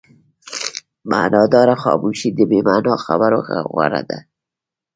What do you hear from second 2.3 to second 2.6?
د بې